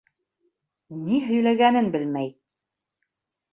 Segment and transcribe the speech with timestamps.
[1.01, 2.35] Ни һөйләгәнен белмәй!